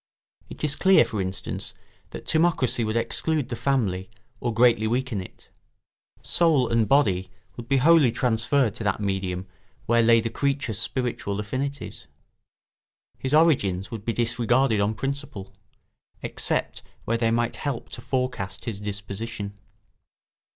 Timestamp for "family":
3.55-4.09